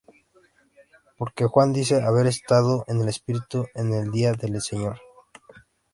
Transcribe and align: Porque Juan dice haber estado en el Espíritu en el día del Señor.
Porque 1.15 1.45
Juan 1.45 1.73
dice 1.73 2.01
haber 2.01 2.25
estado 2.25 2.83
en 2.87 3.01
el 3.01 3.07
Espíritu 3.07 3.67
en 3.75 3.93
el 3.93 4.09
día 4.09 4.31
del 4.33 4.59
Señor. 4.59 4.99